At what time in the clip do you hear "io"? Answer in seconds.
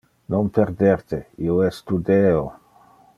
1.49-1.59